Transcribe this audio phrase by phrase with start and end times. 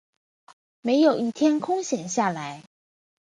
[0.47, 2.63] 从没有一天空閒下来